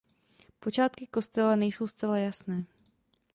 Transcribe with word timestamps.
Počátky 0.59 1.07
kostela 1.07 1.55
nejsou 1.55 1.87
zcela 1.87 2.17
jasné. 2.17 2.65